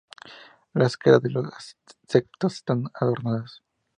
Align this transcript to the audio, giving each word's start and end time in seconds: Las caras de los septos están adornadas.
Las 0.73 0.97
caras 0.97 1.21
de 1.21 1.29
los 1.29 1.45
septos 2.07 2.55
están 2.55 2.85
adornadas. 2.95 3.61